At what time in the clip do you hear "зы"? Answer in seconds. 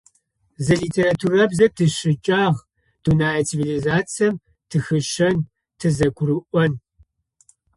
0.63-0.73